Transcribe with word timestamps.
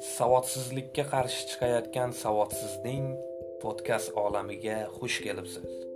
savodsizlikka 0.00 1.04
qarshi 1.12 1.42
chiqayotgan 1.50 2.14
savodsizning 2.22 3.12
podkast 3.62 4.16
olamiga 4.24 4.78
xush 4.96 5.20
kelibsiz. 5.26 5.89